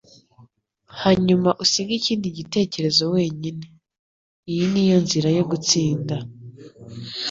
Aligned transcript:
hanyuma 1.01 1.49
usige 1.63 1.93
ikindi 1.99 2.27
gitekerezo 2.37 3.03
wenyine. 3.15 3.65
Iyi 4.51 4.63
ni 4.73 4.83
yo 4.89 4.97
nzira 5.03 5.29
yo 5.37 5.43
gutsinda.” 5.51 6.15